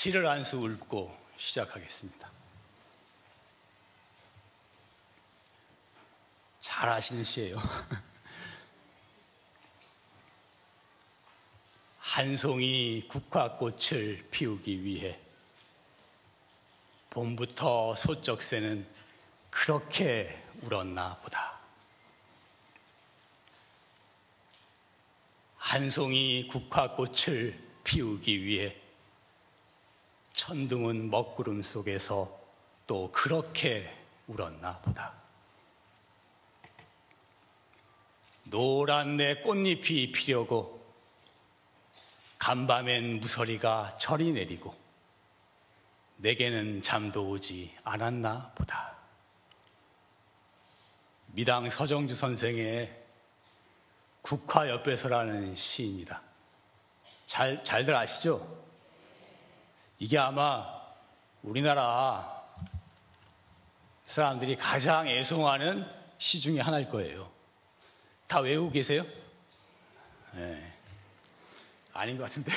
[0.00, 2.30] 시를 한수 읊고 시작하겠습니다.
[6.58, 7.58] 잘 아시는 시예요.
[12.00, 15.20] 한 송이 국화꽃을 피우기 위해
[17.10, 18.88] 봄부터 소쩍새는
[19.50, 21.60] 그렇게 울었나 보다.
[25.58, 27.54] 한 송이 국화꽃을
[27.84, 28.80] 피우기 위해
[30.32, 32.38] 천둥은 먹구름 속에서
[32.86, 35.12] 또 그렇게 울었나 보다.
[38.44, 40.80] 노란 내 꽃잎이 피려고
[42.38, 44.74] 간밤엔 무서리가 절이 내리고
[46.16, 48.96] 내게는 잠도 오지 않았나 보다.
[51.28, 52.98] 미당 서정주 선생의
[54.22, 56.22] 국화 옆에서라는 시입니다.
[57.26, 58.44] 잘, 잘들 아시죠?
[60.00, 60.66] 이게 아마
[61.42, 62.42] 우리나라
[64.04, 67.30] 사람들이 가장 애송하는 시 중에 하나일 거예요.
[68.26, 69.04] 다 외우고 계세요?
[70.32, 70.72] 네.
[71.92, 72.50] 아닌 것 같은데.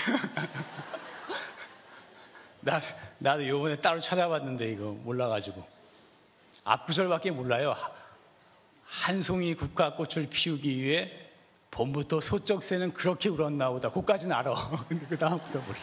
[2.62, 2.80] 나,
[3.20, 5.68] 나도 요번에 따로 찾아봤는데 이거 몰라가지고.
[6.64, 7.76] 앞구절밖에 몰라요.
[8.86, 11.12] 한 송이 국화꽃을 피우기 위해
[11.72, 13.92] 봄부터 소쩍새는 그렇게 울었나 보다.
[13.92, 14.54] 그까지는 알아.
[15.10, 15.80] 그 다음부터 몰라.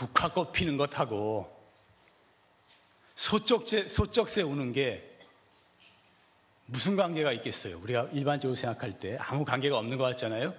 [0.00, 1.54] 국화 꽃 피는 것하고
[3.14, 5.18] 소쩍새, 소쩍새 우는 게
[6.64, 7.78] 무슨 관계가 있겠어요?
[7.80, 10.54] 우리가 일반적으로 생각할 때 아무 관계가 없는 것 같잖아요?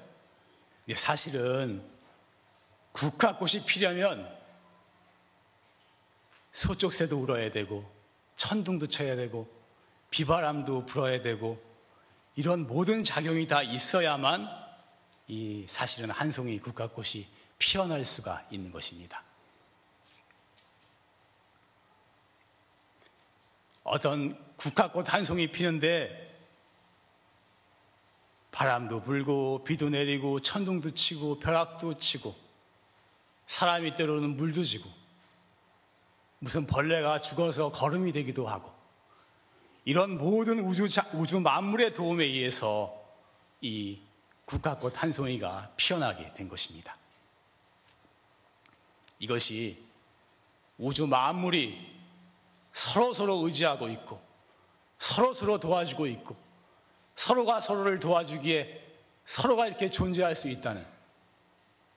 [0.94, 1.83] 사실은
[2.92, 4.31] 국화꽃이 피려면
[6.52, 7.89] 소쩍새도 울어야 되고
[8.36, 9.52] 천둥도 쳐야 되고
[10.11, 11.59] 비바람도 불어야 되고
[12.36, 14.48] 이런 모든 작용이 다 있어야만
[15.30, 17.26] 이 사실은 한 송이 국화꽃이
[17.58, 19.31] 피어날 수가 있는 것입니다.
[23.92, 26.34] 어떤 국화꽃 한 송이 피는데
[28.52, 32.34] 바람도 불고 비도 내리고 천둥도 치고 벼락도 치고
[33.48, 34.90] 사람이 때로는 물도 지고
[36.40, 38.72] 무슨 벌레가 죽어서 걸음이 되기도 하고
[39.84, 42.98] 이런 모든 우주, 우주 만물의 도움에 의해서
[43.60, 44.00] 이
[44.46, 46.96] 국화꽃 한 송이가 피어나게 된 것입니다.
[49.20, 49.84] 이것이
[50.78, 51.91] 우주 만물이
[52.73, 54.21] 서로 서로 의지하고 있고
[54.99, 56.36] 서로 서로 도와주고 있고
[57.15, 58.82] 서로가 서로를 도와주기에
[59.26, 60.86] 서로가 이렇게 존재할 수 있다는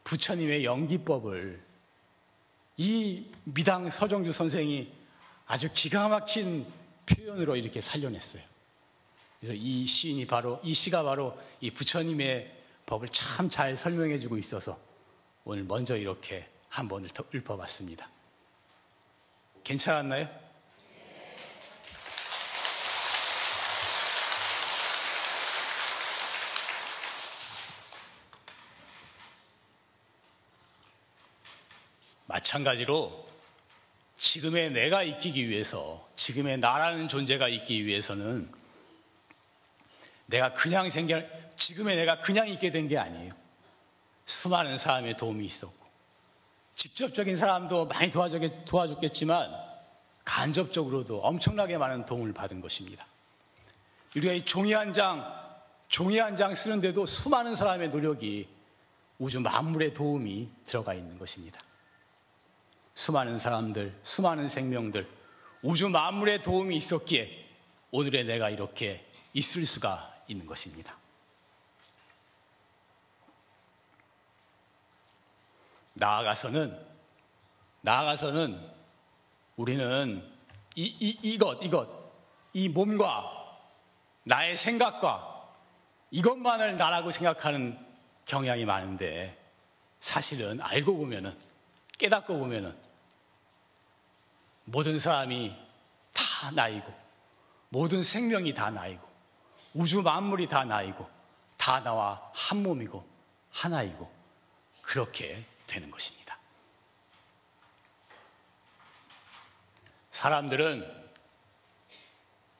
[0.04, 1.62] 부처님의 연기법을
[2.76, 4.92] 이 미당 서정주 선생이
[5.46, 6.66] 아주 기가 막힌
[7.06, 8.42] 표현으로 이렇게 살려냈어요.
[9.38, 12.52] 그래서 이 시인이 바로 이 시가 바로 이 부처님의
[12.86, 14.78] 법을 참 잘 설명해 주고 있어서
[15.44, 18.08] 오늘 먼저 이렇게 한 번을 더 읊어봤습니다.
[19.62, 20.43] 괜찮았나요?
[32.54, 33.24] 마찬가지로
[34.16, 38.48] 지금의 내가 있기 위해서, 지금의 나라는 존재가 있기 위해서는
[40.26, 41.20] 내가 그냥 생겨,
[41.56, 43.32] 지금의 내가 그냥 있게 된 게 아니에요.
[44.26, 45.84] 수많은 사람의 도움이 있었고,
[46.76, 49.50] 직접적인 사람도 많이 도와줬겠지만,
[50.24, 53.04] 간접적으로도 엄청나게 많은 도움을 받은 것입니다.
[54.16, 55.24] 우리가 이 종이 한 장,
[55.88, 58.48] 종이 한 장 쓰는데도 수많은 사람의 노력이
[59.18, 61.58] 우주 만물의 도움이 들어가 있는 것입니다.
[62.94, 65.08] 수많은 사람들, 수많은 생명들,
[65.62, 67.44] 우주 만물의 도움이 있었기에
[67.90, 70.96] 오늘의 내가 이렇게 있을 수가 있는 것입니다.
[75.94, 76.76] 나아가서는,
[77.82, 78.60] 나아가서는
[79.56, 80.32] 우리는
[80.74, 81.88] 이, 이, 이것, 이것,
[82.52, 83.30] 이 몸과
[84.24, 85.52] 나의 생각과
[86.10, 87.78] 이것만을 나라고 생각하는
[88.26, 89.36] 경향이 많은데
[90.00, 91.36] 사실은 알고 보면은
[91.98, 92.83] 깨닫고 보면은
[94.64, 95.54] 모든 사람이
[96.12, 96.92] 다 나이고
[97.68, 99.08] 모든 생명이 다 나이고
[99.74, 101.08] 우주 만물이 다 나이고
[101.56, 103.06] 다 나와 한 몸이고
[103.50, 104.12] 하나이고
[104.82, 106.38] 그렇게 되는 것입니다.
[110.10, 111.10] 사람들은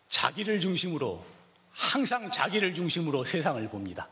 [0.08, 1.24] 자기를 중심으로
[1.72, 4.08] 항상 자기를 중심으로 세상을 봅니다.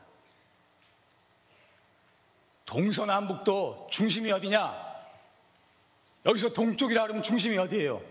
[2.66, 4.91] 동서남북도 중심이 어디냐?
[6.24, 8.02] 여기서 동쪽이라 그러면 중심이 어디예요?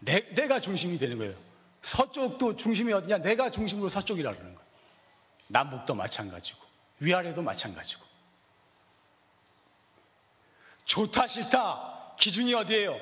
[0.00, 1.34] 내, 내가 중심이 되는 거예요.
[1.82, 3.18] 서쪽도 중심이 어디냐?
[3.18, 4.68] 내가 중심으로 서쪽이라 그러는 거예요.
[5.48, 6.64] 남북도 마찬가지고,
[7.00, 8.04] 위아래도 마찬가지고.
[10.84, 12.98] 좋다 싫다 기준이 어디예요?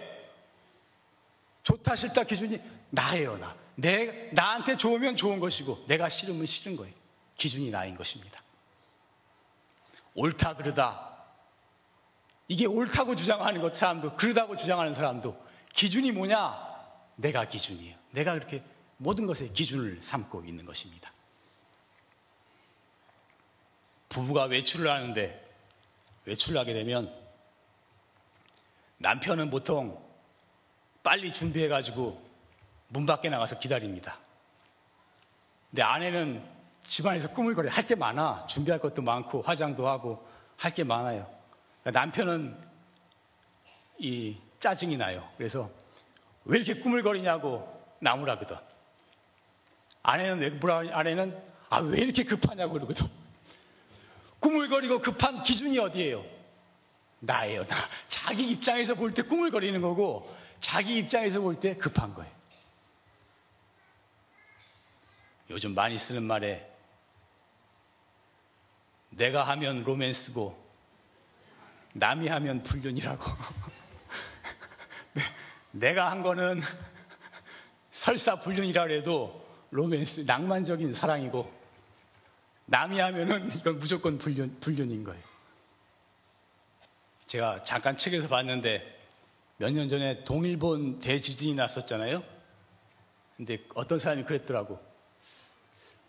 [1.63, 2.61] 좋다 싫다 기준이
[2.91, 3.57] 나예요 나.
[3.75, 6.95] 내 나한테 좋으면 좋은 것이고 내가 싫으면 싫은 거예요.
[7.37, 8.41] 기준이 나인 것입니다.
[10.15, 11.12] 옳다 그르다
[12.53, 15.35] 이게 옳다고 주장하는 것 사람도 그러다고 주장하는 사람도
[15.73, 16.69] 기준이 뭐냐?
[17.17, 17.97] 내가 기준이에요.
[18.11, 18.63] 내가 그렇게
[18.99, 21.11] 모든 것에 기준을 삼고 있는 것입니다.
[24.11, 25.43] 부부가 외출을 하는데
[26.27, 27.11] 외출을 하게 되면
[28.99, 29.99] 남편은 보통
[31.03, 32.23] 빨리 준비해 가지고
[32.89, 34.19] 문 밖에 나가서 기다립니다.
[35.71, 36.47] 근데 아내는
[36.87, 38.47] 집안에서 꾸물거려 할 게 많아.
[38.47, 40.29] 준비할 것도 많고 화장도 하고
[40.59, 41.42] 할 게 많아요.
[41.83, 42.57] 그러니까 남편은
[43.99, 45.29] 이 짜증이 나요.
[45.37, 45.69] 그래서
[46.45, 48.57] 왜 이렇게 꾸물거리냐고 나무라거든.
[50.03, 53.07] 아내는 왜 뭐라 아내는 아 왜 이렇게 급하냐고 그러거든.
[54.41, 56.25] 꾸물거리고 급한 기준이 어디예요?
[57.21, 57.65] 나예요.
[57.65, 57.77] 나.
[58.09, 62.33] 자기 입장에서 볼 때 꾸물거리는 거고 자기 입장에서 볼 때 급한 거예요.
[65.51, 66.69] 요즘 많이 쓰는 말에
[69.11, 70.62] 내가 하면 로맨스고
[71.93, 73.25] 남이 하면 불륜이라고.
[75.15, 75.23] 네,
[75.73, 76.61] 내가 한 거는
[77.91, 81.53] 설사 불륜이라 해도 로맨스, 낭만적인 사랑이고
[82.67, 85.23] 남이 하면은 이건 무조건 불륜, 불륜인 거예요.
[87.27, 89.01] 제가 잠깐 책에서 봤는데
[89.59, 92.23] 몇 년 전에 동일본 대지진이 났었잖아요.
[93.37, 94.81] 근데 어떤 사람이 그랬더라고.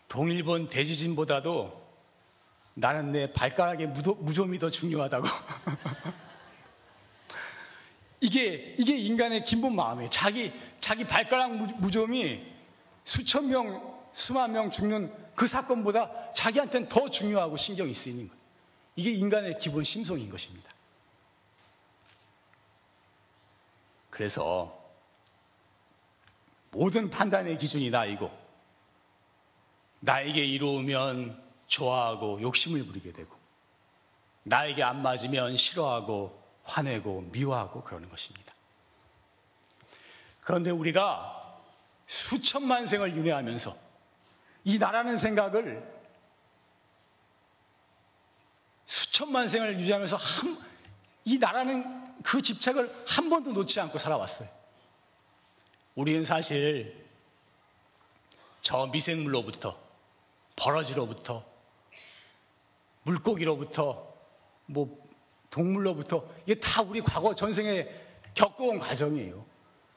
[0.08, 1.83] 동일본 대지진보다도
[2.74, 5.26] 나는 내 발가락의 무좀이 더 중요하다고.
[8.20, 10.10] 이게, 이게 인간의 기본 마음이에요.
[10.10, 12.42] 자기, 자기 발가락 무좀이
[13.04, 18.42] 수천 명, 수만 명 죽는 그 사건보다 자기한테는 더 중요하고 신경이 쓰이는 거예요.
[18.96, 20.70] 이게 인간의 기본 심성인 것입니다.
[24.10, 24.80] 그래서
[26.70, 28.30] 모든 판단의 기준이 나이고
[30.00, 33.36] 나에게 이루면 좋아하고 욕심을 부리게 되고
[34.44, 38.52] 나에게 안 맞으면 싫어하고 화내고 미워하고 그러는 것입니다.
[40.40, 41.60] 그런데 우리가
[42.06, 43.76] 수천만 생을 윤회하면서
[44.64, 45.94] 이 나라는 생각을
[48.86, 50.64] 수천만 생을 유지하면서 한,
[51.24, 54.48] 이 나라는 그 집착을 한 번도 놓지 않고 살아왔어요.
[55.94, 57.06] 우리는 사실
[58.60, 59.78] 저 미생물로부터
[60.56, 61.53] 버러지로부터
[63.04, 64.14] 물고기로부터
[64.66, 65.04] 뭐
[65.50, 67.88] 동물로부터 이게 다 우리 과거 전생에
[68.34, 69.44] 겪어온 과정이에요.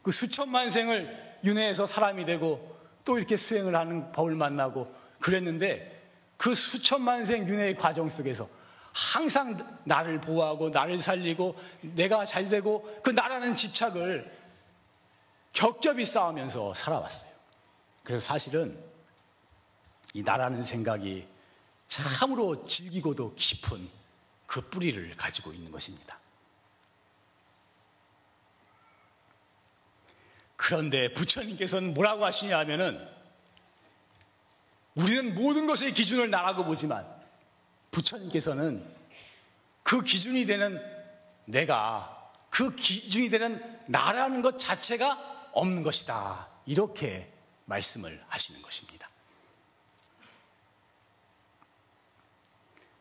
[0.01, 5.97] 그 수천만 생을 윤회해서 사람이 되고 또 이렇게 수행을 하는 법을 만나고 그랬는데
[6.37, 8.47] 그 수천만 생 윤회의 과정 속에서
[8.93, 14.37] 항상 나를 보호하고 나를 살리고 내가 잘 되고 그 나라는 집착을
[15.53, 17.31] 겹겹이 싸우면서 살아왔어요.
[18.03, 18.77] 그래서 사실은
[20.13, 21.27] 이 나라는 생각이
[21.87, 23.89] 참으로 질기고도 깊은
[24.45, 26.17] 그 뿌리를 가지고 있는 것입니다.
[30.55, 33.07] 그런데 부처님께서는 뭐라고 하시냐 하면은
[34.95, 37.05] 우리는 모든 것의 기준을 나라고 보지만
[37.91, 38.83] 부처님께서는
[39.83, 40.81] 그 기준이 되는
[41.45, 46.47] 내가 그 기준이 되는 나라는 것 자체가 없는 것이다.
[46.65, 47.31] 이렇게
[47.65, 48.86] 말씀을 하시는 것입니다.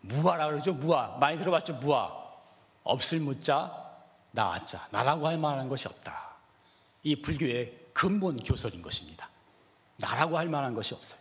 [0.08, 0.72] 무아라 그러죠.
[0.74, 1.16] 무아.
[1.18, 1.74] 많이 들어봤죠.
[1.74, 2.10] 무아.
[2.84, 3.72] 없을 무자,
[4.32, 4.88] 나왔자.
[4.90, 6.36] 나라고 할 만한 것이 없다.
[7.02, 9.28] 이 불교의 근본 교설인 것입니다.
[9.96, 11.20] 나라고 할 만한 것이 없어요.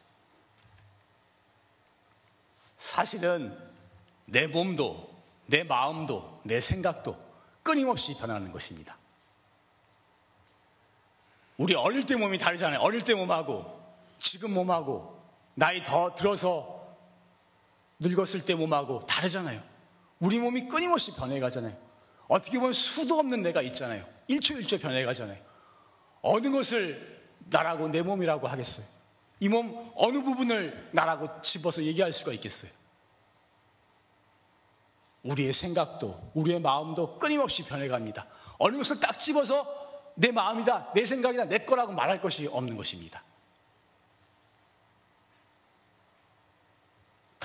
[2.77, 3.57] 사실은
[4.25, 5.09] 내 몸도,
[5.45, 7.17] 내 마음도, 내 생각도
[7.63, 8.97] 끊임없이 변하는 것입니다.
[11.57, 12.79] 우리 어릴 때 몸이 다르잖아요.
[12.81, 13.81] 어릴 때 몸하고,
[14.19, 15.23] 지금 몸하고,
[15.53, 16.74] 나이 더 들어서
[17.99, 19.61] 늙었을 때 몸하고 다르잖아요.
[20.19, 21.75] 우리 몸이 끊임없이 변해가잖아요.
[22.27, 24.03] 어떻게 보면 수도 없는 내가 있잖아요.
[24.29, 25.37] 1초 1초 변해가잖아요.
[26.21, 27.15] 어느 것을
[27.49, 28.85] 나라고 내 몸이라고 하겠어요?
[29.39, 32.71] 이 몸 어느 부분을 나라고 집어서 얘기할 수가 있겠어요?
[35.23, 38.25] 우리의 생각도, 우리의 마음도 끊임없이 변해갑니다.
[38.59, 39.65] 어느 것을 딱 집어서
[40.15, 43.21] 내 마음이다, 내 생각이다, 내 거라고 말할 것이 없는 것입니다.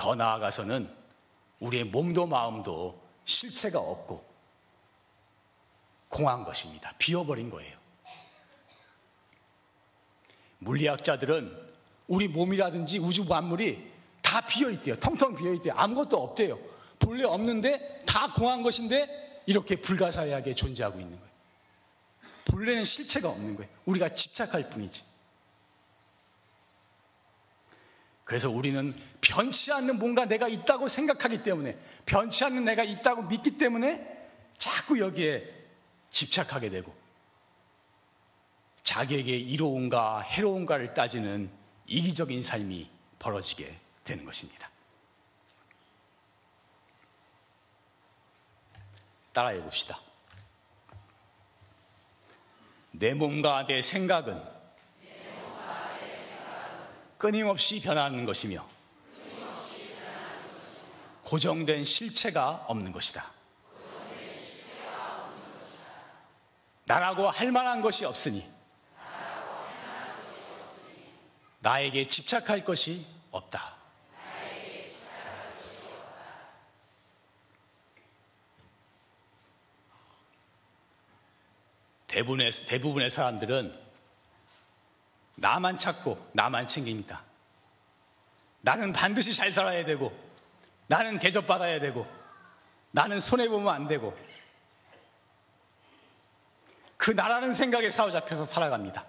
[0.01, 0.91] 더 나아가서는
[1.59, 4.25] 우리의 몸도 마음도 실체가 없고
[6.09, 6.91] 공한 것입니다.
[6.97, 7.77] 비어버린 거예요.
[10.57, 11.55] 물리학자들은
[12.07, 13.91] 우리 몸이라든지 우주 만물이
[14.23, 14.95] 다 비어 있대요.
[14.95, 15.75] 텅텅 비어 있대요.
[15.77, 16.59] 아무것도 없대요.
[16.97, 21.31] 본래 없는데 다 공한 것인데 이렇게 불가사의하게 존재하고 있는 거예요.
[22.45, 23.71] 본래는 실체가 없는 거예요.
[23.85, 25.10] 우리가 집착할 뿐이지.
[28.31, 34.29] 그래서 우리는 변치 않는 뭔가 내가 있다고 생각하기 때문에, 변치 않는 내가 있다고 믿기 때문에
[34.57, 35.43] 자꾸 여기에
[36.11, 36.95] 집착하게 되고,
[38.83, 41.51] 자기에게 이로운가 해로운가를 따지는
[41.87, 44.71] 이기적인 삶이 벌어지게 되는 것입니다.
[49.33, 49.99] 따라해 봅시다.
[52.91, 54.60] 내 몸과 내 생각은
[57.21, 58.67] 끊임없이 변하는 것이며
[61.23, 63.31] 고정된 실체가 없는 것이다.
[66.85, 68.49] 나라고 할 만한 것이 없으니
[71.59, 73.75] 나에게 집착할 것이 없다.
[82.07, 83.80] 대부분의, 대부분의 사람들은
[85.41, 87.23] 나만 찾고 나만 챙깁니다.
[88.61, 90.15] 나는 반드시 잘 살아야 되고,
[90.87, 92.05] 나는 대접받아야 되고,
[92.91, 94.15] 나는 손해보면 안 되고,
[96.95, 99.03] 그 나라는 생각에 사로잡혀서 살아갑니다.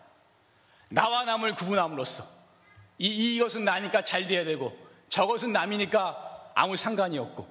[0.89, 2.27] 나와 남을 구분함으로써
[2.99, 4.75] 이, 이것은 나니까 잘 돼야 되고
[5.11, 7.47] 저것은 남이니까 아무 상관이 없고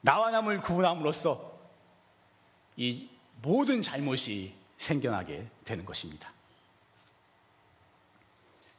[0.00, 1.58] 나와 남을 구분함으로써
[2.76, 3.08] 이
[3.40, 6.32] 모든 잘못이 생겨나게 되는 것입니다.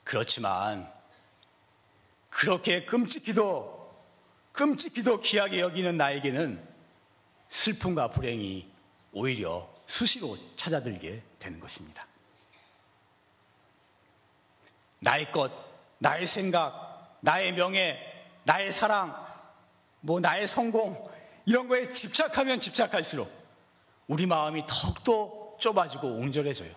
[0.03, 0.91] 그렇지만
[2.29, 3.95] 그렇게 끔찍히도
[4.51, 6.67] 끔찍히도 귀하게 여기는 나에게는
[7.49, 8.71] 슬픔과 불행이
[9.11, 12.03] 오히려 수시로 찾아들게 되는 것입니다.
[14.99, 15.51] 나의 것,
[15.99, 17.99] 나의 생각, 나의 명예,
[18.43, 19.15] 나의 사랑,
[20.01, 21.11] 뭐 나의 성공
[21.45, 23.31] 이런 거에 집착하면 집착할수록
[24.07, 26.73] 우리 마음이 더욱더 좁아지고 옹졸해져요.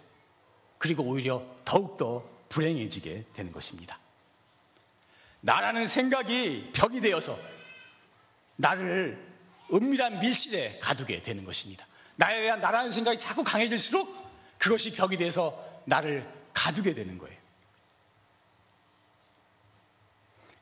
[0.79, 3.99] 그리고 오히려 더욱더 불행해지게 되는 것입니다.
[5.43, 7.39] 나라는 생각이 벽이 되어서
[8.57, 9.23] 나를
[9.71, 11.87] 은밀한 밀실에 가두게 되는 것입니다.
[12.17, 14.09] 나에 대한 나라는 생각이 자꾸 강해질수록
[14.57, 17.37] 그것이 벽이 돼서 나를 가두게 되는 거예요.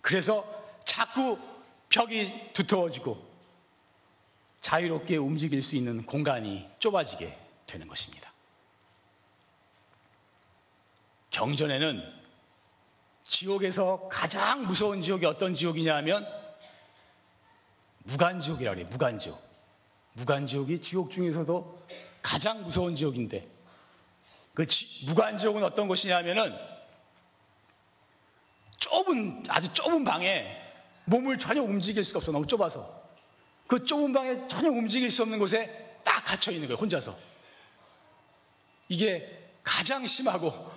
[0.01, 0.45] 그래서
[0.85, 1.39] 자꾸
[1.91, 3.35] 벽이 두터워지고
[4.61, 8.24] 자유롭게 움직일 수 있는 공간이 좁아지게 되는 것입니다.
[11.35, 12.01] 경전에는
[13.25, 16.27] 지옥에서 가장 무서운 지옥이 어떤 지옥이냐 하면
[18.05, 18.87] 무간지옥이라고 해요.
[18.91, 19.43] 무간지옥.
[20.13, 21.87] 무간지옥이 지옥 중에서도
[22.23, 23.43] 가장 무서운 지옥인데
[24.55, 26.57] 그 지, 무간지옥은 어떤 곳이냐 하면은
[28.79, 30.63] 좁은 아주 좁은 방에
[31.07, 32.81] 몸을 전혀 움직일 수가 없어 너무 좁아서
[33.67, 37.17] 그 좁은 방에 전혀 움직일 수 없는 곳에 딱 갇혀 있는 거예요 혼자서
[38.89, 40.74] 이게 가장 심하고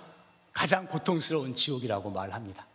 [0.58, 2.66] 가장 고통스러운 지옥이라고 말합니다.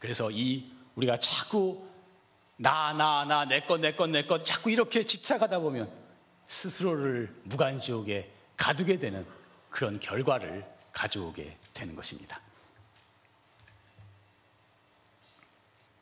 [0.00, 1.88] 그래서 이 우리가 자꾸
[2.56, 5.88] 나, 나, 나, 내 것, 내 것, 내 것, 자꾸 이렇게 집착하다 보면
[6.48, 9.24] 스스로를 무간지옥에 가두게 되는
[9.70, 12.40] 그런 결과를 가져오게 되는 것입니다.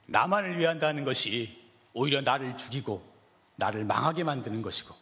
[0.06, 3.06] 나만을 위한다는 것이 오히려 나를 죽이고
[3.56, 4.94] 나를 망하게 만드는 것이고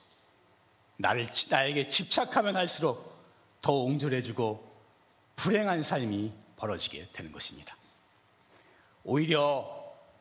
[0.97, 3.08] 나를 나에게 집착하면 할수록
[3.61, 4.67] 더 옹졸해지고
[5.37, 7.77] 불행한 삶이 벌어지게 되는 것입니다.
[9.05, 9.79] 오히려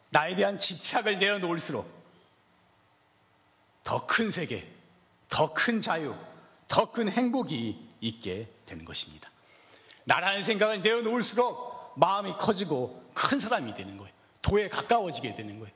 [0.09, 1.85] 나에 대한 집착을 내어놓을수록
[3.83, 4.65] 더 큰 세계,
[5.29, 6.13] 더 큰 자유,
[6.67, 9.29] 더 큰 행복이 있게 되는 것입니다.
[10.03, 14.13] 나라는 생각을 내어놓을수록 마음이 커지고 큰 사람이 되는 거예요.
[14.41, 15.73] 도에 가까워지게 되는 거예요.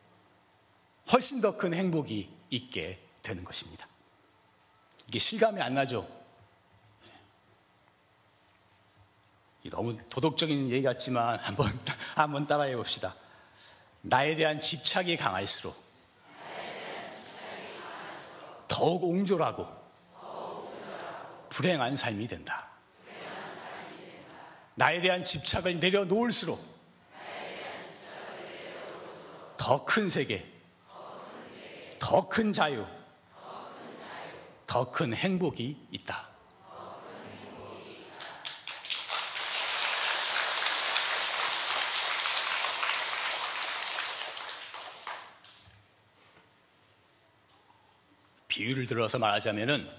[1.11, 3.87] 훨씬 더 큰 행복이 있게 되는 것입니다.
[5.07, 6.07] 이게 실감이 안 나죠?
[9.69, 11.67] 너무 도덕적인 얘기 같지만 한번,
[12.15, 13.13] 한번 따라해 봅시다.
[14.01, 15.75] 나에 대한 집착이 강할수록
[18.67, 19.67] 더욱 옹졸하고
[21.49, 22.67] 불행한 삶이 된다.
[24.75, 26.59] 나에 대한 집착을 내려놓을수록
[29.57, 30.43] 더큰 세계,
[31.99, 32.83] 더큰 자유,
[34.65, 36.30] 더큰 행복이 있다.
[48.71, 49.89] 비유를 들어서 말하자면은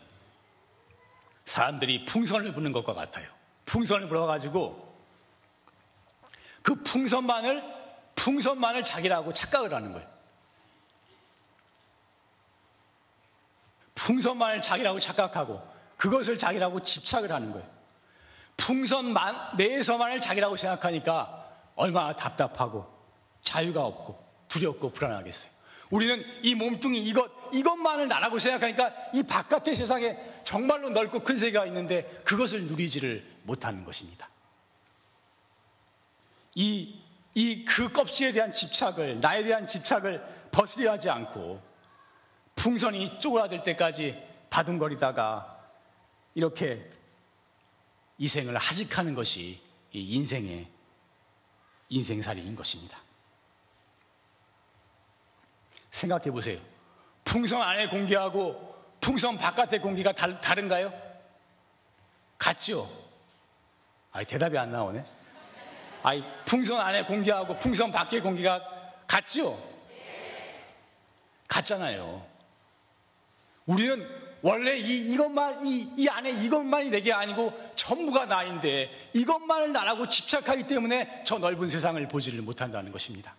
[1.44, 3.28] 사람들이 풍선을 부는 것과 같아요.
[3.66, 4.92] 풍선을 불어가지고
[6.62, 7.62] 그 풍선만을
[8.14, 10.08] 풍선만을 자기라고 착각을 하는 거예요.
[13.94, 15.62] 풍선만을 자기라고 착각하고
[15.96, 17.68] 그것을 자기라고 집착을 하는 거예요.
[18.56, 22.86] 풍선만 내에서만을 자기라고 생각하니까 얼마나 답답하고
[23.40, 25.51] 자유가 없고 두렵고 불안하겠어요.
[25.92, 32.02] 우리는 이 몸뚱이 이것 이것만을 나라고 생각하니까 이 바깥의 세상에 정말로 넓고 큰 세계가 있는데
[32.24, 34.28] 그것을 누리지를 못하는 것입니다.
[36.56, 37.02] 이
[37.34, 41.62] 이 그 껍질에 대한 집착을 나에 대한 집착을 벗으려 하지 않고
[42.54, 45.58] 풍선이 쪼그라들 때까지 바둥거리다가
[46.34, 46.90] 이렇게
[48.18, 49.60] 이 생을 하직하는 것이
[49.92, 50.68] 이 인생의
[51.88, 52.98] 인생살이인 것입니다.
[55.92, 56.58] 생각해 보세요.
[57.24, 60.92] 풍선 안의 공기하고 풍선 바깥의 공기가 다, 다른가요?
[62.38, 62.88] 같죠?
[64.10, 65.04] 아이, 대답이 안 나오네.
[66.02, 68.60] 아이, 풍선 안의 공기하고 풍선 밖의 공기가
[69.06, 69.56] 같죠?
[71.46, 72.26] 같잖아요.
[73.66, 74.04] 우리는
[74.40, 81.22] 원래 이, 이것만, 이, 이 안에 이것만이 내게 아니고 전부가 나인데 이것만을 나라고 집착하기 때문에
[81.24, 83.34] 저 넓은 세상을 보지를 못한다는 것입니다.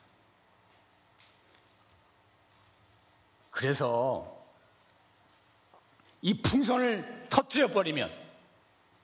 [3.53, 4.35] 그래서
[6.21, 8.11] 이 풍선을 터트려 버리면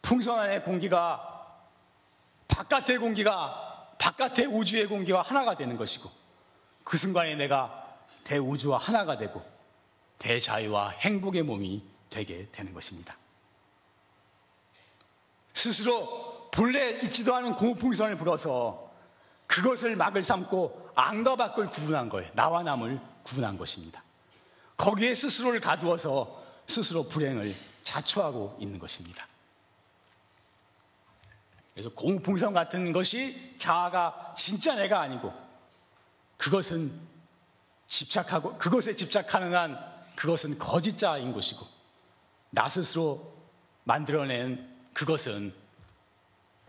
[0.01, 1.55] 풍선 안의 공기가
[2.47, 6.09] 바깥의 공기가 바깥의 우주의 공기와 하나가 되는 것이고
[6.83, 9.45] 그 순간에 내가 대우주와 하나가 되고
[10.17, 13.15] 대자유와 행복의 몸이 되게 되는 것입니다.
[15.53, 18.91] 스스로 본래 있지도 않은 고풍선을 불어서
[19.47, 22.31] 그것을 막을 삼고 안과 밖을 구분한 거예요.
[22.33, 24.03] 나와 남을 구분한 것입니다.
[24.79, 29.27] 거기에 스스로를 가두어서 스스로 불행을 자초하고 있는 것입니다.
[31.73, 35.33] 그래서 공풍선 같은 것이 자아가 진짜 내가 아니고
[36.37, 36.91] 그것은
[37.87, 39.77] 집착하고 그것에 집착하는 한
[40.15, 41.65] 그것은 거짓 자인 것이고
[42.51, 43.33] 나 스스로
[43.83, 45.53] 만들어낸 그것은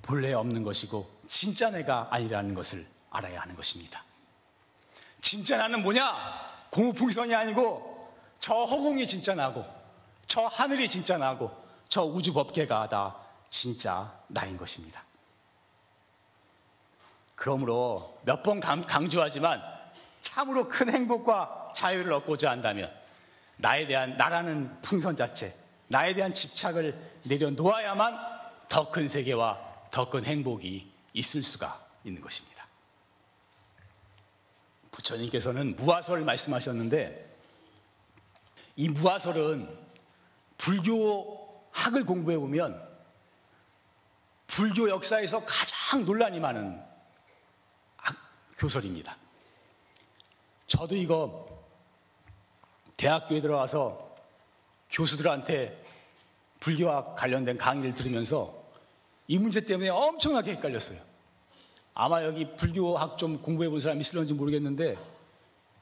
[0.02, 4.02] 본래 없는 것이고 진짜 내가 아니라는 것을 알아야 하는 것입니다.
[5.20, 6.40] 진짜 나는 뭐냐?
[6.70, 7.89] 공풍선이 아니고
[8.50, 9.64] 저 허공이 진짜 나고,
[10.26, 11.56] 저 하늘이 진짜 나고,
[11.88, 13.16] 저 우주 법계가 다
[13.48, 15.04] 진짜 나인 것입니다.
[17.36, 19.62] 그러므로 몇 번 강조하지만
[20.20, 22.92] 참으로 큰 행복과 자유를 얻고자 한다면
[23.58, 25.54] 나에 대한 나라는 풍선 자체,
[25.86, 28.18] 나에 대한 집착을 내려놓아야만
[28.68, 29.60] 더 큰 세계와
[29.92, 32.66] 더 큰 행복이 있을 수가 있는 것입니다.
[34.90, 37.29] 부처님께서는 무화설을 말씀하셨는데
[38.80, 39.68] 이 무화설은
[40.56, 42.82] 불교 학을 공부해 보면
[44.46, 46.82] 불교 역사에서 가장 논란이 많은
[48.56, 49.14] 교설입니다.
[50.66, 51.46] 저도 이거
[52.96, 54.16] 대학교에 들어와서
[54.88, 55.78] 교수들한테
[56.60, 58.64] 불교와 관련된 강의를 들으면서
[59.28, 60.98] 이 문제 때문에 엄청나게 헷갈렸어요.
[61.92, 64.96] 아마 여기 불교학 좀 공부해 본 사람 있을런지 모르겠는데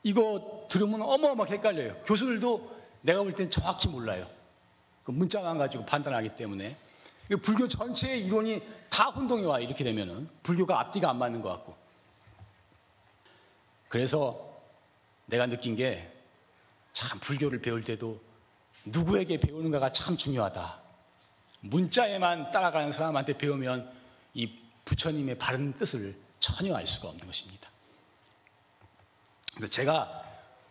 [0.03, 1.95] 이거 들으면 어마어마하게 헷갈려요.
[2.03, 2.78] 교수들도
[3.09, 4.29] 내가 볼땐 정확히 몰라요.
[5.05, 6.77] 그 문자만 가지고 판단하기 때문에.
[7.43, 10.29] 불교 전체의 이론이 다 혼동이 와, 이렇게 되면은.
[10.43, 11.77] 불교가 앞뒤가 안 맞는 것 같고.
[13.89, 14.61] 그래서
[15.27, 16.19] 내가 느낀 게
[16.99, 18.21] 참 불교를 배울 때도
[18.85, 20.81] 누구에게 배우는가가 참 중요하다.
[21.61, 23.89] 문자에만 따라가는 사람한테 배우면
[24.35, 27.71] 이 부처님의 바른 뜻을 전혀 알 수가 없는 것입니다.
[29.55, 30.28] 그래서 제가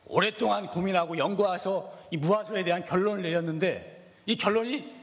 [0.10, 4.98] 오랫동안 고민하고 연구해서 이 무화설에 대한 결론을 내렸는데 이 결론이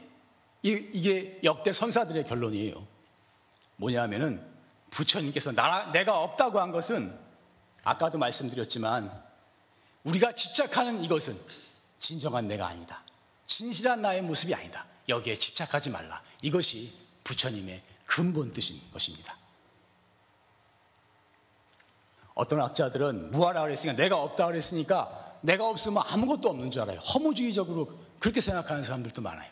[0.63, 2.87] 이, 게 역대 선사들의 결론이에요.
[3.77, 4.41] 뭐냐면은
[4.89, 7.15] 부처님께서 나, 내가 없다고 한 것은
[7.83, 9.11] 아까도 말씀드렸지만
[10.03, 11.37] 우리가 집착하는 이것은
[11.99, 13.03] 진정한 내가 아니다.
[13.45, 14.85] 진실한 나의 모습이 아니다.
[15.07, 16.21] 여기에 집착하지 말라.
[16.41, 16.91] 이것이
[17.23, 19.37] 부처님의 근본 뜻인 것입니다.
[22.35, 26.99] 어떤 학자들은 무하라 그랬으니까 내가 없다 그랬으니까 내가 없으면 아무것도 없는 줄 알아요.
[26.99, 29.49] 허무주의적으로 그렇게 생각하는 사람들도 많아요.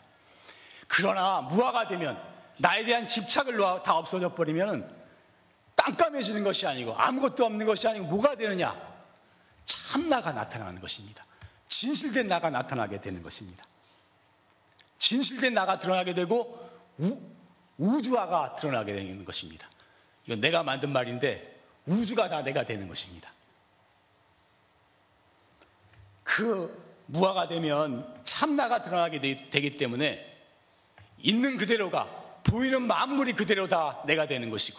[0.86, 2.20] 그러나 무화가 되면
[2.58, 5.04] 나에 대한 집착을 다 없어져 버리면
[5.76, 8.74] 깜깜해지는 것이 아니고 아무것도 없는 것이 아니고 뭐가 되느냐?
[9.64, 11.24] 참나가 나타나는 것입니다.
[11.68, 13.64] 진실된 나가 나타나게 되는 것입니다.
[14.98, 16.60] 진실된 나가 드러나게 되고
[16.98, 17.18] 우,
[17.78, 19.68] 우주화가 드러나게 되는 것입니다.
[20.26, 21.53] 이건 내가 만든 말인데
[21.86, 23.32] 우주가 다 내가 되는 것입니다.
[26.22, 29.20] 그 무화가 되면 참나가 드러나게
[29.50, 30.34] 되기 때문에
[31.18, 32.06] 있는 그대로가
[32.44, 34.78] 보이는 만물이 그대로 다 내가 되는 것이고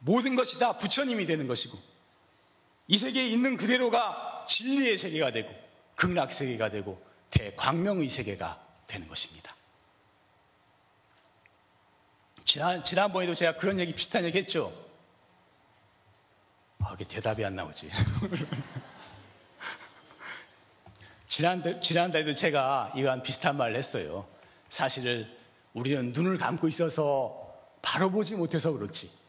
[0.00, 1.76] 모든 것이 다 부처님이 되는 것이고
[2.88, 5.52] 이 세계에 있는 그대로가 진리의 세계가 되고
[5.94, 9.54] 극락 세계가 되고 대광명의 세계가 되는 것입니다.
[12.44, 14.72] 지난, 지난번에도 제가 그런 얘기, 비슷한 얘기 했죠?
[16.86, 17.90] 아, 이게 대답이 안 나오지.
[21.26, 24.24] 지난달, 지난달에도 제가 이러한 비슷한 말을 했어요.
[24.68, 25.26] 사실
[25.74, 27.44] 우리는 눈을 감고 있어서
[27.82, 29.26] 바로 보지 못해서 그렇지.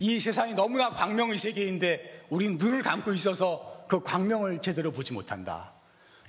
[0.00, 5.72] 이 세상이 너무나 광명의 세계인데 우리는 눈을 감고 있어서 그 광명을 제대로 보지 못한다.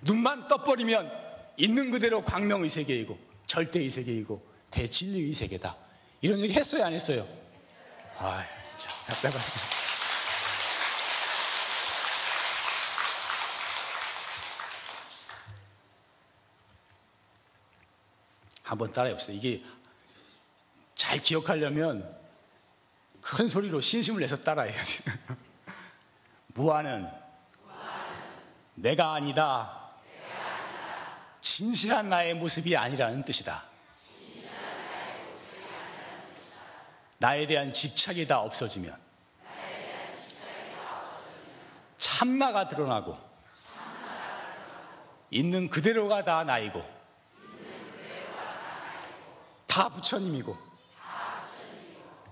[0.01, 1.11] 눈만 떠버리면
[1.57, 5.75] 있는 그대로 광명의 세계이고 절대의 세계이고 대진리의 세계다.
[6.21, 7.27] 이런 얘기 했어요, 안 했어요?
[8.19, 8.45] 아,
[8.77, 9.80] 참 답답하네.
[18.71, 19.33] 한번 따라해 봅시다.
[19.33, 19.61] 이게
[20.95, 22.17] 잘 기억하려면
[23.19, 25.15] 큰 소리로 신심을 내서 따라해야 돼요.
[26.55, 27.11] 무한은
[28.75, 29.89] 내가 아니다.
[31.41, 33.61] 진실한 나의 모습이 아니라는 뜻이다.
[37.17, 38.97] 나에 대한 집착이 다 없어지면
[41.97, 43.17] 참나가 드러나고
[45.29, 47.00] 있는 그대로가 다 나이고
[49.71, 50.57] 다 부처님이고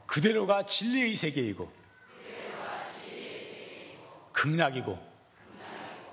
[0.06, 1.72] 그대로가 진리의 세계이고
[4.34, 5.00] 극락이고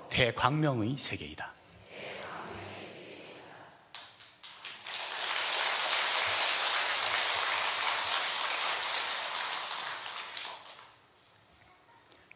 [0.09, 1.53] 대광명의 세계이다.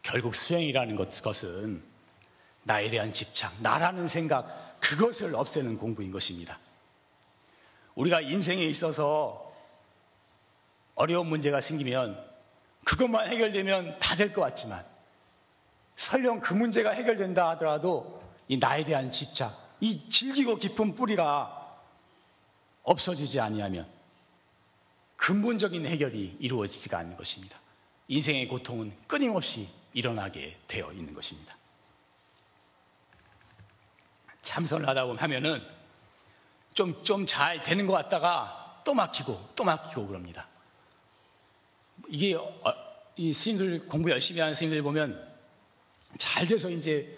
[0.01, 1.81] 결국 수행이라는 것은
[2.63, 6.59] 나에 대한 집착, 나라는 생각, 그것을 없애는 공부인 것입니다.
[7.95, 9.51] 우리가 인생에 있어서
[10.95, 12.29] 어려운 문제가 생기면
[12.83, 14.83] 그것만 해결되면 다 될 것 같지만
[15.95, 21.79] 설령 그 문제가 해결된다 하더라도 이 나에 대한 집착, 이 질기고 깊은 뿌리가
[22.83, 23.87] 없어지지 아니하면
[25.17, 27.59] 근본적인 해결이 이루어지지가 않는 것입니다.
[28.07, 31.55] 인생의 고통은 끊임없이 일어나게 되어 있는 것입니다.
[34.41, 35.61] 참선을 하다 보면은
[36.73, 40.47] 좀, 좀 잘 되는 것 같다가 또 막히고 또 막히고 그럽니다.
[42.07, 42.73] 이게, 어,
[43.15, 45.29] 이 스님들 공부 열심히 하는 스님들 보면
[46.17, 47.17] 잘 돼서 이제,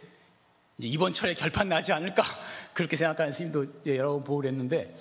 [0.79, 2.23] 이번 철에 결판 나지 않을까
[2.73, 4.95] 그렇게 생각하는 스님도 여러 번 보고 그랬는데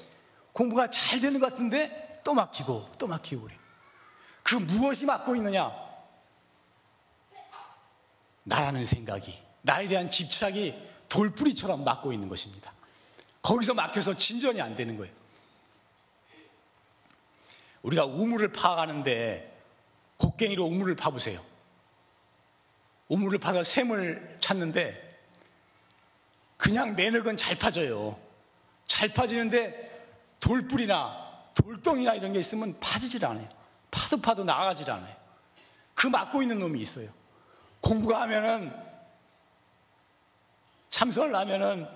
[0.53, 3.57] 공부가 잘 되는 것 같은데 또 막히고 또 막히고 그래.
[4.43, 5.73] 그 무엇이 막고 있느냐?
[8.45, 10.75] 나라는 생각이, 나에 대한 집착이
[11.09, 12.73] 돌뿌리처럼 막고 있는 것입니다.
[13.43, 15.13] 거기서 막혀서 진전이 안 되는 거예요.
[17.83, 19.53] 우리가 우물을 파가는데
[20.17, 21.41] 곡괭이로 우물을 파보세요.
[23.09, 25.11] 우물을 파서 샘을 찾는데
[26.57, 28.19] 그냥 매력은 잘 파져요.
[28.85, 29.91] 잘 파지는데
[30.39, 31.23] 돌불이나
[31.55, 33.49] 돌덩이나 이런 게 있으면 파지질 않아요.
[33.91, 35.15] 파도 파도 나가질 않아요.
[35.95, 37.09] 그 막고 있는 놈이 있어요.
[37.81, 38.73] 공부가 하면은
[40.89, 41.89] 참선을 하면은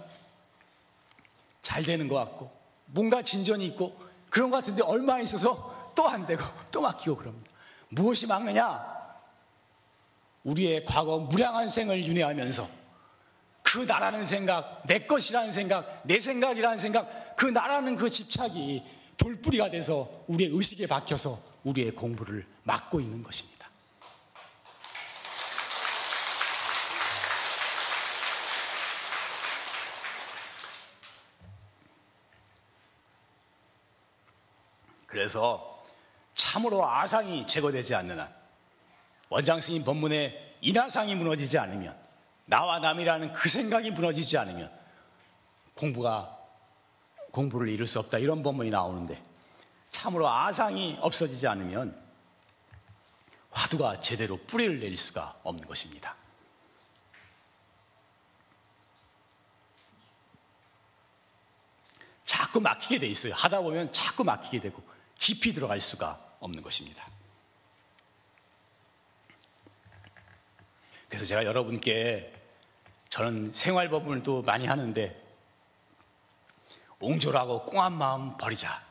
[1.66, 2.48] 잘 되는 것 같고
[2.86, 4.00] 뭔가 진전이 있고
[4.30, 7.50] 그런 것 같은데 얼마 있어서 또 안 되고 또 막히고 그럽니다.
[7.88, 8.94] 무엇이 막느냐?
[10.44, 12.68] 우리의 과거 무량한 생을 윤회하면서
[13.62, 18.84] 그 나라는 생각, 내 것이라는 생각, 내 생각이라는 생각, 그 나라는 그 집착이
[19.16, 23.55] 돌뿌리가 돼서 우리의 의식에 박혀서 우리의 공부를 막고 있는 것입니다.
[35.16, 35.82] 그래서
[36.34, 38.28] 참으로 아상이 제거되지 않는 한
[39.30, 41.98] 원장 스님 법문에 인하상이 무너지지 않으면
[42.44, 44.70] 나와 남이라는 그 생각이 무너지지 않으면
[45.74, 46.36] 공부가
[47.30, 49.18] 공부를 이룰 수 없다 이런 법문이 나오는데
[49.88, 51.98] 참으로 아상이 없어지지 않으면
[53.50, 56.14] 화두가 제대로 뿌리를 내릴 수가 없는 것입니다.
[62.56, 63.32] 자꾸 막히게 돼 있어요.
[63.34, 67.06] 하다 보면 자꾸 막히게 되고 깊이 들어갈 수가 없는 것입니다.
[71.08, 72.32] 그래서 제가 여러분께
[73.08, 75.22] 저는 생활법을 또 많이 하는데
[77.00, 78.84] 옹졸하고 꽁한 마음 버리자.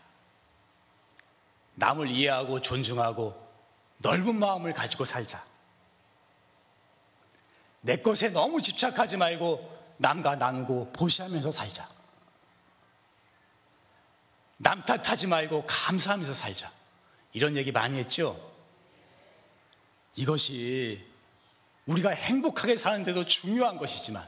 [1.76, 3.46] 남을 이해하고 존중하고
[3.98, 5.44] 넓은 마음을 가지고 살자.
[7.82, 11.88] 내 것에 너무 집착하지 말고 남과 나누고 보시하면서 살자.
[14.58, 16.72] 남 탓하지 말고 감사하면서 살자.
[17.34, 18.40] 이런 얘기 많이 했죠?
[20.16, 21.06] 이것이
[21.86, 24.26] 우리가 행복하게 사는데도 중요한 것이지만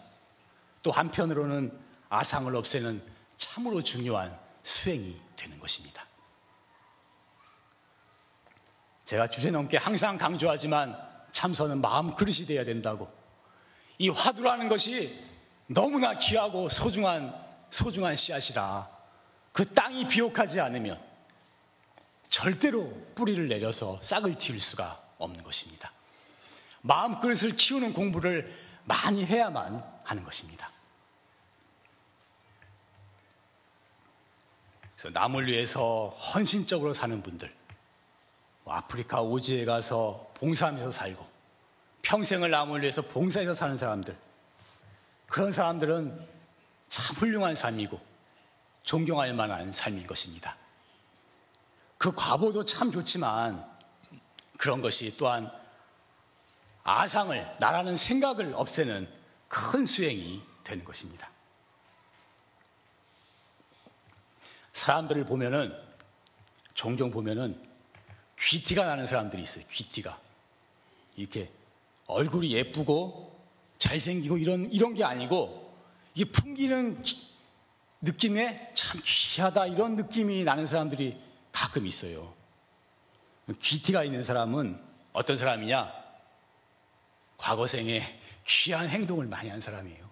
[0.83, 1.77] 또 한편으로는
[2.09, 3.01] 아상을 없애는
[3.35, 6.05] 참으로 중요한 수행이 되는 것입니다.
[9.05, 10.97] 제가 주제넘게 항상 강조하지만
[11.31, 13.07] 참선은 마음 그릇이 되어야 된다고.
[13.97, 15.17] 이 화두라는 것이
[15.67, 17.33] 너무나 귀하고 소중한,
[17.69, 18.96] 소중한 씨앗이라
[19.57, 21.03] 그 땅이 비옥하지 않으면
[22.29, 25.91] 절대로 뿌리를 내려서 싹을 틔울 수가 없는 것입니다.
[26.83, 30.69] 마음 그릇을 키우는 공부를 많이 해야만 하는 것입니다.
[34.95, 37.51] 그래서 남을 위해서 헌신적으로 사는 분들,
[38.63, 41.27] 뭐 아프리카 오지에 가서 봉사하면서 살고
[42.03, 44.15] 평생을 남을 위해서 봉사해서 사는 사람들
[45.25, 46.27] 그런 사람들은
[46.87, 48.16] 참 훌륭한 삶이고
[48.87, 50.55] 존경할 만한 삶인 것입니다.
[51.97, 53.69] 그 과보도 참 좋지만
[54.57, 55.51] 그런 것이 또한
[56.83, 59.13] 아상을 나라는 생각을 없애는
[59.49, 61.29] 큰 수행이 되는 것입니다.
[64.71, 65.77] 사람들을 보면은
[66.73, 67.61] 종종 보면은
[68.39, 69.65] 귀티가 나는 사람들이 있어요.
[69.69, 70.17] 귀티가.
[71.17, 71.51] 이렇게
[72.05, 73.37] 얼굴이 예쁘고
[73.79, 75.77] 잘생기고 이런, 이런 게 아니고
[76.15, 77.03] 이게 풍기는
[78.01, 81.19] 느낌에 참 귀하다 이런 느낌이 나는 사람들이
[81.51, 82.33] 가끔 있어요.
[83.61, 84.79] 귀티가 있는 사람은
[85.13, 85.91] 어떤 사람이냐?
[87.37, 88.01] 과거생에
[88.45, 90.07] 귀한 행동을 많이 한 사람이에요.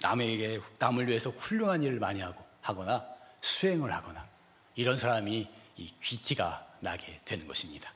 [0.00, 3.04] 남에게, 남을 위해서 훌륭한 일을 많이 하고, 하거나
[3.40, 4.26] 수행을 하거나
[4.74, 7.92] 이런 사람이 이 귀티가 나게 되는 것입니다.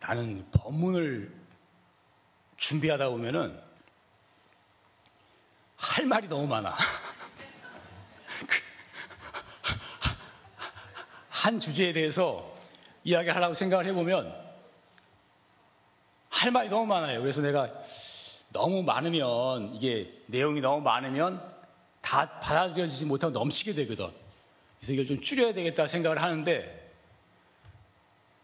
[0.00, 1.32] 나는 법문을
[2.56, 3.71] 준비하다 보면은
[5.92, 6.74] 할 말이 너무 많아.
[11.28, 12.50] 한 주제에 대해서
[13.04, 14.34] 이야기하려고 생각을 해보면
[16.30, 17.20] 할 말이 너무 많아요.
[17.20, 17.68] 그래서 내가
[18.54, 21.38] 너무 많으면 이게 내용이 너무 많으면
[22.00, 24.10] 다 받아들여지지 못하고 넘치게 되거든.
[24.78, 26.90] 그래서 이걸 좀 줄여야 되겠다 생각을 하는데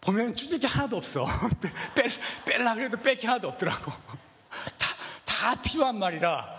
[0.02, 1.26] 보면 줄일 게 하나도 없어.
[1.96, 2.10] 뺄,
[2.44, 3.90] 뺄라 그래도 뺄 게 하나도 없더라고.
[4.76, 4.88] 다,
[5.24, 6.57] 다 필요한 말이라.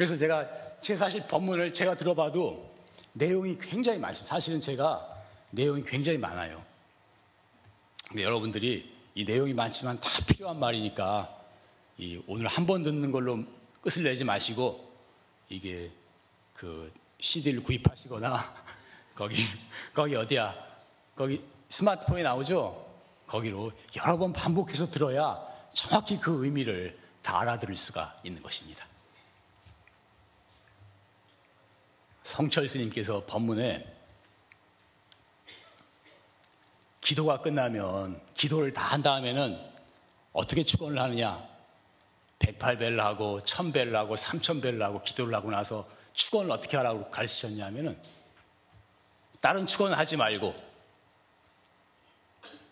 [0.00, 0.48] 그래서 제가
[0.80, 2.74] 제 사실 법문을 제가 들어봐도
[3.16, 4.34] 내용이 굉장히 많습니다.
[4.34, 5.06] 사실은 제가
[5.50, 6.64] 내용이 굉장히 많아요.
[8.08, 11.28] 근데 여러분들이 이 내용이 많지만 다 필요한 말이니까
[12.26, 13.44] 오늘 한 번 듣는 걸로
[13.82, 14.90] 끝을 내지 마시고
[15.50, 15.90] 이게
[16.54, 18.40] 그 CD를 구입하시거나
[19.14, 19.36] 거기
[19.92, 20.56] 거기 어디야
[21.14, 22.90] 거기 스마트폰에 나오죠
[23.26, 25.38] 거기로 여러 번 반복해서 들어야
[25.74, 28.89] 정확히 그 의미를 다 알아들을 수가 있는 것입니다.
[32.22, 33.86] 성철 스님께서 법문에
[37.02, 39.58] 기도가 끝나면 기도를 다 한 다음에는
[40.32, 41.48] 어떻게 축원을 하느냐?
[42.40, 48.00] 108배를 하고 1000배를 하고 3000배를 하고 기도를 하고 나서 축원을 어떻게 하라고 가르치셨냐면은
[49.40, 50.54] 다른 축원을 하지 말고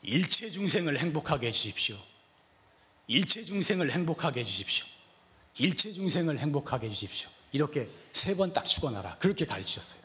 [0.02, 1.96] 일체 중생을 행복하게 해 주십시오.
[3.06, 4.86] 일체 중생을 행복하게 해 주십시오.
[5.58, 7.30] 일체 중생을 행복하게 해 주십시오.
[7.52, 9.16] 이렇게 세 번딱 축원하라.
[9.18, 10.02] 그렇게 가르치셨어요.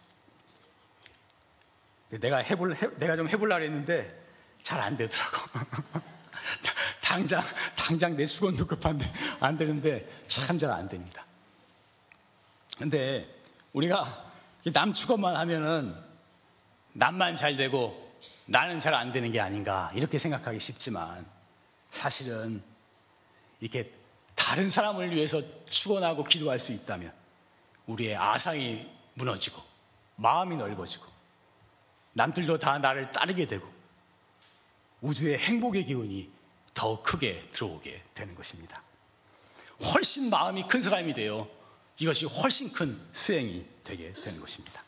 [2.10, 4.22] 내가 해볼 내가 좀 해볼라 했는데
[4.62, 5.38] 잘 안 되더라고.
[7.02, 7.42] 당장,
[7.76, 9.06] 당장 내 수건도 급한데
[9.40, 11.26] 안 되는데 참 잘 안 됩니다.
[12.78, 13.28] 근데
[13.74, 14.32] 우리가
[14.74, 15.96] 남 축원만 하면은
[16.94, 18.00] 남만 잘 되고
[18.46, 21.26] 나는 잘 안 되는 게 아닌가 이렇게 생각하기 쉽지만
[21.90, 22.64] 사실은
[23.60, 23.92] 이렇게
[24.36, 27.12] 다른 사람을 위해서 축원하고 기도할 수 있다면
[27.88, 29.62] 우리의 아상이 무너지고
[30.16, 31.06] 마음이 넓어지고
[32.14, 33.72] 남들도 다 나를 따르게 되고
[35.02, 36.32] 우주의 행복의 기운이
[36.74, 38.82] 더 크게 들어오게 되는 것입니다.
[39.94, 41.48] 훨씬 마음이 큰 사람이 되어
[41.98, 44.82] 이것이 훨씬 큰 수행이 되게 되는 것입니다.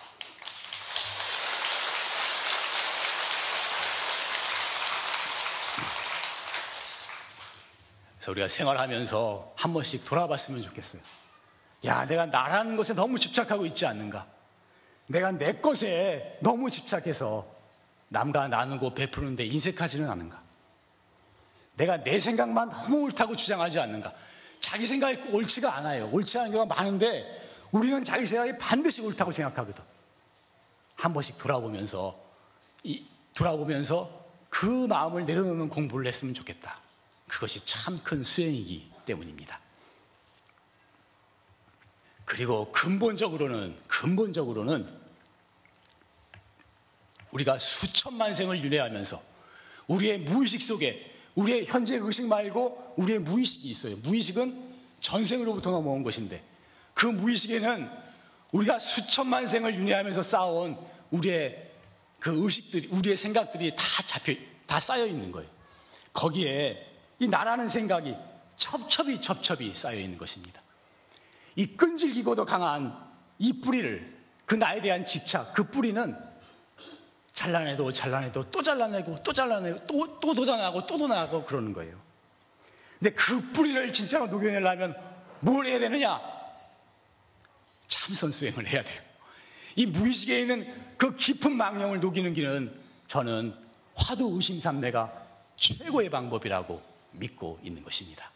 [8.18, 11.15] 그래서 우리가 생활하면서 한 번씩 돌아봤으면 좋겠어요.
[11.86, 14.26] 야, 내가 나라는 것에 너무 집착하고 있지 않는가?
[15.08, 17.46] 내가 내 것에 너무 집착해서
[18.10, 20.42] 남과 나누고 베푸는데 인색하지는 않은가?
[21.76, 24.14] 내가 내 생각만 너무 옳다고 주장하지 않는가?
[24.62, 26.10] 자기 생각이 옳지가 않아요.
[26.12, 29.84] 옳지 않은 경우가 많은데 우리는 자기 생각이 반드시 옳다고 생각하거든.
[30.96, 32.18] 한 번씩 돌아보면서
[32.84, 36.80] 이, 돌아보면서 그 마음을 내려놓는 공부를 했으면 좋겠다.
[37.28, 39.60] 그것이 참 큰 수행이기 때문입니다.
[42.26, 44.88] 그리고 근본적으로는 근본적으로는
[47.32, 49.22] 우리가 수천만 생을 윤회하면서
[49.88, 53.96] 우리의 무의식 속에 우리의 현재 의식 말고 우리의 무의식이 있어요.
[53.98, 56.44] 무의식은 전생으로부터 넘어온 것인데
[56.94, 58.06] 그 무의식에는
[58.54, 60.78] 우리가 수천만 생을 윤회하면서 쌓아온
[61.12, 61.74] 우리의
[62.20, 64.34] 그 의식들이, 우리의 생각들이 다 잡혀,
[64.66, 65.50] 다 쌓여 있는 거예요.
[66.14, 68.16] 거기에 이 나라는 생각이
[68.56, 70.62] 첩첩이 첩첩이 쌓여 있는 것입니다.
[71.56, 72.96] 이 끈질기고도 강한
[73.40, 74.16] 이 뿌리를
[74.46, 76.16] 그 나에 대한 집착, 그 뿌리는
[77.34, 82.00] 잘라내도 잘라내도 또 잘라내고 또 잘라내고 또, 또 돋아나고 또 돋아나고 그러는 거예요.
[83.00, 84.96] 근데 그 뿌리를 진짜로 녹여내려면
[85.42, 86.20] 뭘 해야 되느냐?
[87.88, 89.02] 참선 수행을 해야 돼요.
[89.76, 92.74] 이 무의식에 있는 그 깊은 망령을 녹이는 길은
[93.08, 93.54] 저는
[93.96, 95.26] 화두 의심삼매가
[95.58, 98.30] 최고의 방법이라고 믿고 있는 것입니다.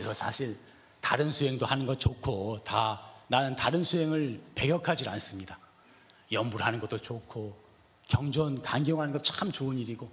[0.00, 0.56] 그래서 사실
[1.02, 5.58] 다른 수행도 하는 것 좋고 다 나는 다른 수행을 배격하지 않습니다.
[6.32, 7.54] 연불 하는 것도 좋고
[8.08, 10.10] 경전 간경하는 것 참 좋은 일이고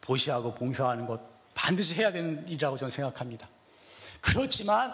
[0.00, 1.20] 보시하고 봉사하는 것
[1.54, 3.48] 반드시 해야 되는 일이라고 저는 생각합니다.
[4.20, 4.92] 그렇지만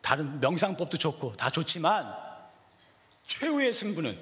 [0.00, 2.12] 다른 명상법도 좋고 다 좋지만
[3.22, 4.18] 최후의 승부는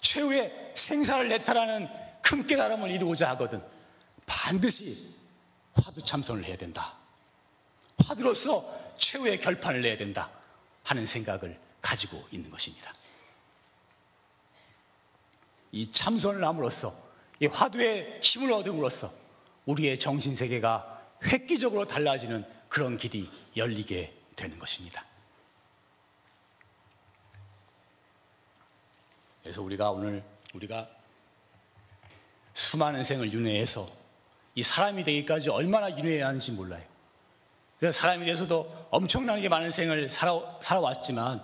[0.00, 1.88] 최후의 생사를 내탈하는
[2.22, 3.62] 큰 깨달음을 이루고자 하거든
[4.24, 5.19] 반드시
[5.84, 6.94] 화두 참선을 해야 된다.
[8.04, 10.30] 화두로서 최후의 결판을 내야 된다
[10.84, 12.94] 하는 생각을 가지고 있는 것입니다.
[15.72, 16.92] 이 참선을 함으로써
[17.40, 19.10] 이 화두의 힘을 얻음으로써
[19.66, 25.04] 우리의 정신 세계가 획기적으로 달라지는 그런 길이 열리게 되는 것입니다.
[29.42, 30.88] 그래서 우리가 오늘 우리가
[32.54, 33.99] 수많은 생을 윤회해서
[34.60, 36.84] 이 사람이 되기까지 얼마나 윤회해야 하는지 몰라요.
[37.78, 41.40] 그래서 사람이 돼서도 엄청나게 많은 생을 살아, 살아왔지만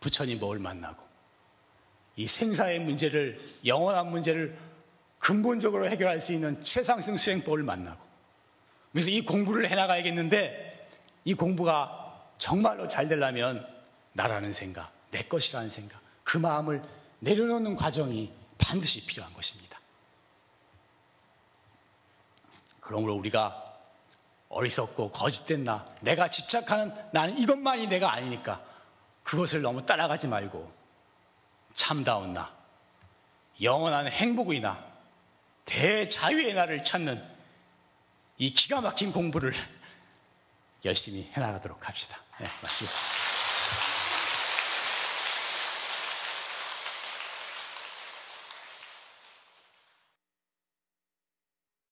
[0.00, 1.04] 부처님 뭘 만나고
[2.16, 4.56] 이 생사의 문제를 영원한 문제를
[5.18, 8.02] 근본적으로 해결할 수 있는 최상승 수행법을 만나고
[8.92, 10.88] 그래서 이 공부를 해나가야겠는데
[11.26, 13.68] 이 공부가 정말로 잘 되려면
[14.14, 16.82] 나라는 생각, 내 것이라는 생각, 그 마음을
[17.18, 19.63] 내려놓는 과정이 반드시 필요한 것입니다.
[22.84, 23.64] 그러므로 우리가
[24.50, 28.62] 어리석고 거짓된 나, 내가 집착하는 나는 이것만이 내가 아니니까
[29.22, 30.70] 그것을 너무 따라가지 말고
[31.74, 32.52] 참다운 나,
[33.62, 34.84] 영원한 행복의 나,
[35.64, 37.20] 대자유의 나를 찾는
[38.36, 39.52] 이 기가 막힌 공부를
[40.84, 42.18] 열심히 해나가도록 합시다.
[42.38, 43.33] 네, 마치겠습니다.